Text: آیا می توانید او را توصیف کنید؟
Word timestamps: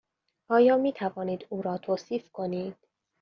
آیا 0.49 0.77
می 0.77 0.93
توانید 0.93 1.45
او 1.49 1.61
را 1.61 1.77
توصیف 1.77 2.29
کنید؟ 2.31 2.75